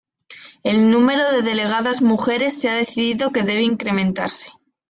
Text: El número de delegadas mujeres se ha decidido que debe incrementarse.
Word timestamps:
El 0.63 0.89
número 0.89 1.31
de 1.31 1.43
delegadas 1.43 2.01
mujeres 2.01 2.59
se 2.59 2.69
ha 2.71 2.73
decidido 2.73 3.31
que 3.31 3.43
debe 3.43 3.61
incrementarse. 3.61 4.51